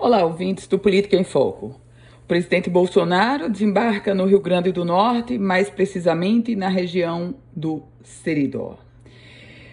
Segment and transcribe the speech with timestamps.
[0.00, 1.74] Olá, ouvintes do Política em Foco.
[2.22, 8.78] O presidente Bolsonaro desembarca no Rio Grande do Norte, mais precisamente na região do Seridó.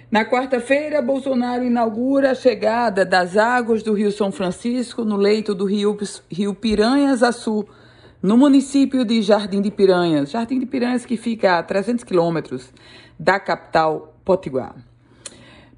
[0.10, 5.66] Na quarta-feira, Bolsonaro inaugura a chegada das águas do Rio São Francisco no leito do
[5.66, 5.96] Rio,
[6.32, 7.64] Rio Piranhas Açu,
[8.20, 10.32] no município de Jardim de Piranhas.
[10.32, 12.74] Jardim de Piranhas que fica a 300 quilômetros
[13.20, 14.76] da capital Potiguar.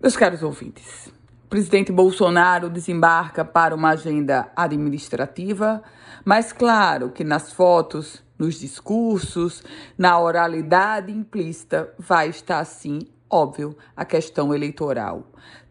[0.02, 1.12] Meus caros ouvintes,
[1.50, 5.82] presidente Bolsonaro desembarca para uma agenda administrativa,
[6.26, 9.64] mas claro que nas fotos, nos discursos,
[9.98, 15.24] na oralidade implícita vai estar sim, óbvio, a questão eleitoral,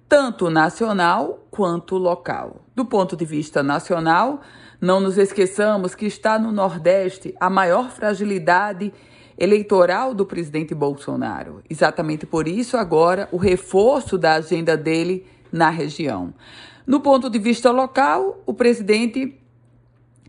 [0.08, 2.62] tanto nacional quanto local.
[2.74, 4.40] Do ponto de vista nacional,
[4.80, 8.92] não nos esqueçamos que está no Nordeste a maior fragilidade
[9.38, 11.62] eleitoral do presidente Bolsonaro.
[11.68, 15.26] Exatamente por isso, agora, o reforço da agenda dele
[15.56, 16.34] na região.
[16.86, 19.40] No ponto de vista local, o presidente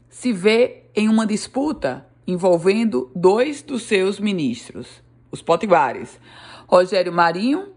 [0.10, 6.20] se vê em uma disputa envolvendo dois dos seus ministros, os potiguares,
[6.68, 7.74] Rogério Marinho,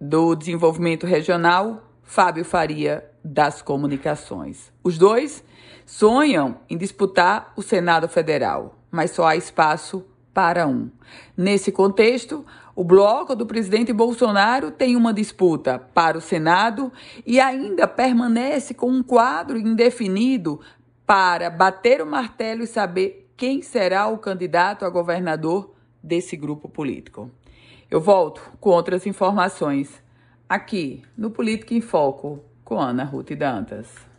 [0.00, 4.70] do Desenvolvimento Regional, Fábio Faria, das Comunicações.
[4.82, 5.42] Os dois
[5.86, 10.04] sonham em disputar o Senado Federal, mas só há espaço
[10.34, 10.90] para um.
[11.36, 16.92] Nesse contexto, o bloco do presidente Bolsonaro tem uma disputa para o Senado
[17.24, 20.60] e ainda permanece com um quadro indefinido
[21.06, 27.30] para bater o martelo e saber quem será o candidato a governador desse grupo político.
[27.90, 30.02] Eu volto com outras informações
[30.48, 34.13] aqui no Política em Foco com Ana Ruth Dantas.